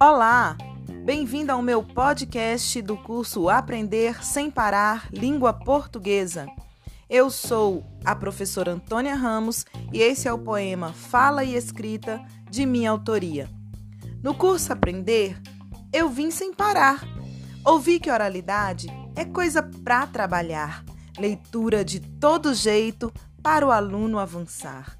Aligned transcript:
Olá! 0.00 0.56
Bem-vindo 1.04 1.52
ao 1.52 1.62
meu 1.62 1.80
podcast 1.80 2.82
do 2.82 2.96
curso 2.96 3.48
Aprender 3.48 4.24
Sem 4.24 4.50
Parar 4.50 5.08
Língua 5.12 5.52
Portuguesa. 5.52 6.48
Eu 7.08 7.30
sou 7.30 7.84
a 8.04 8.14
professora 8.14 8.72
Antônia 8.72 9.14
Ramos 9.14 9.64
e 9.92 10.00
esse 10.00 10.26
é 10.26 10.32
o 10.32 10.38
poema 10.38 10.92
Fala 10.92 11.44
e 11.44 11.54
Escrita 11.54 12.20
de 12.50 12.66
minha 12.66 12.90
autoria. 12.90 13.48
No 14.20 14.34
curso 14.34 14.72
Aprender, 14.72 15.40
eu 15.92 16.10
vim 16.10 16.30
sem 16.30 16.52
parar. 16.52 17.00
Ouvi 17.64 18.00
que 18.00 18.10
oralidade 18.10 18.88
é 19.14 19.24
coisa 19.24 19.62
para 19.62 20.06
trabalhar, 20.08 20.84
leitura 21.16 21.84
de 21.84 22.00
todo 22.00 22.52
jeito 22.52 23.12
para 23.40 23.64
o 23.64 23.70
aluno 23.70 24.18
avançar. 24.18 24.98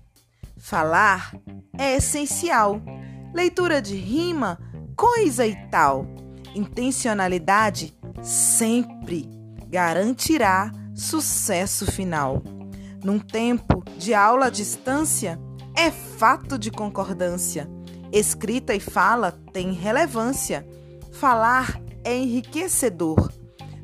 Falar 0.56 1.34
é 1.77 1.97
essencial, 1.97 2.80
leitura 3.34 3.83
de 3.83 3.97
rima 3.97 4.56
coisa 4.97 5.47
e 5.47 5.55
tal. 5.69 6.07
Intencionalidade 6.55 7.97
sempre 8.23 9.29
garantirá 9.69 10.70
sucesso 10.95 11.91
final. 11.91 12.43
Num 13.03 13.19
tempo 13.19 13.83
de 13.98 14.15
aula 14.15 14.47
à 14.47 14.51
distância, 14.51 15.39
é 15.77 15.91
fato 15.91 16.59
de 16.59 16.70
concordância. 16.70 17.69
Escrita 18.12 18.75
e 18.75 18.80
fala 18.80 19.33
têm 19.53 19.73
relevância. 19.73 20.67
Falar 21.12 21.81
é 22.05 22.17
enriquecedor. 22.17 23.33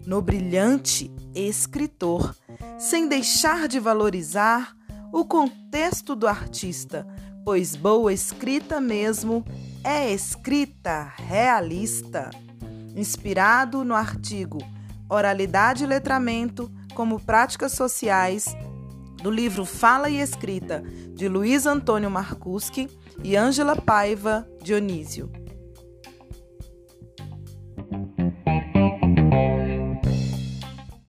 No 0.06 0.22
brilhante 0.22 1.12
escritor, 1.34 2.34
sem 2.78 3.08
deixar 3.08 3.68
de 3.68 3.78
valorizar 3.78 4.74
o 5.12 5.24
contexto 5.24 6.14
do 6.14 6.26
artista, 6.26 7.06
pois 7.44 7.74
boa 7.74 8.12
escrita 8.12 8.80
mesmo 8.80 9.44
é 9.82 10.10
escrita 10.12 11.12
realista, 11.16 12.30
inspirado 12.94 13.84
no 13.84 13.94
artigo 13.94 14.58
Oralidade 15.08 15.84
e 15.84 15.86
Letramento 15.86 16.70
como 16.94 17.18
Práticas 17.18 17.72
Sociais 17.72 18.54
do 19.22 19.30
livro 19.30 19.64
Fala 19.64 20.08
e 20.08 20.20
Escrita 20.20 20.82
de 21.14 21.28
Luiz 21.28 21.66
Antônio 21.66 22.10
Marcuski 22.10 22.88
e 23.22 23.36
Ângela 23.36 23.76
Paiva 23.76 24.48
Dionísio. 24.62 25.30